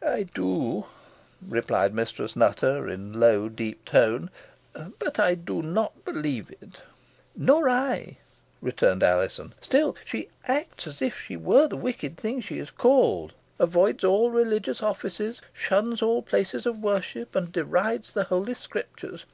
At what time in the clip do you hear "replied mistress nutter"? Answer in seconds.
1.46-2.88